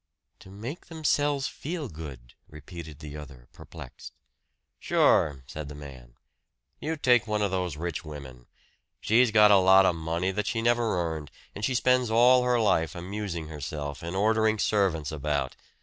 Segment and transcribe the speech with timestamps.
[0.39, 4.13] "To make themselves feel good," repeated the other perplexed.
[4.79, 6.15] "Sure!" said the man.
[6.79, 8.47] "You take one of those rich women
[8.99, 12.59] she's got a lot of money that she never earned, and she spends all her
[12.59, 15.55] life amusing herself and ordering servants about.